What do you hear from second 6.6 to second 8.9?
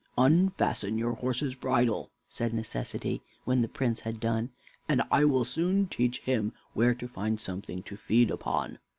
where to find something to feed upon."